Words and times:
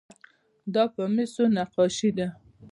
دا 0.73 0.83
په 0.93 1.03
مسو 1.13 1.43
نقاشي 1.55 2.09
ده. 2.17 2.27